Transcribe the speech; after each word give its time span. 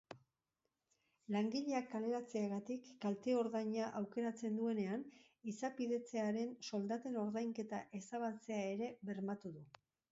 Langileak 1.35 1.91
kaleratzeagatik 1.91 2.89
kalte-ordaina 3.05 3.91
aukeratzen 4.01 4.59
duenean 4.63 5.05
izapidetzearen 5.53 6.59
soldaten 6.73 7.23
ordainketa 7.27 7.85
ezabatzea 8.03 8.63
ere 8.77 8.95
bermatu 9.13 9.57
du. 9.61 9.67